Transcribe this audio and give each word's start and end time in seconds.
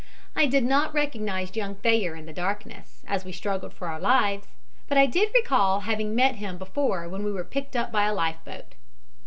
I 0.35 0.47
did 0.47 0.63
not 0.63 0.95
recognize 0.95 1.55
young 1.55 1.75
Thayer 1.75 2.15
in 2.15 2.25
the 2.25 2.33
darkness, 2.33 3.03
as 3.07 3.23
we 3.23 3.31
struggled 3.31 3.71
for 3.71 3.87
our 3.87 3.99
lives, 3.99 4.47
but 4.87 4.97
I 4.97 5.05
did 5.05 5.29
recall 5.35 5.81
having 5.81 6.15
met 6.15 6.37
him 6.37 6.57
before 6.57 7.07
when 7.07 7.23
we 7.23 7.31
were 7.31 7.43
picked 7.43 7.75
up 7.75 7.91
by 7.91 8.05
a 8.05 8.13
life 8.15 8.37
boat. 8.43 8.73